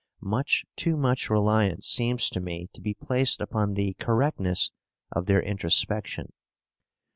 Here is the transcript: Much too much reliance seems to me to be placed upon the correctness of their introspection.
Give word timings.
Much 0.23 0.65
too 0.75 0.97
much 0.97 1.29
reliance 1.29 1.85
seems 1.85 2.27
to 2.31 2.39
me 2.41 2.67
to 2.73 2.81
be 2.81 2.95
placed 2.95 3.39
upon 3.39 3.75
the 3.75 3.93
correctness 3.99 4.71
of 5.11 5.27
their 5.27 5.43
introspection. 5.43 6.33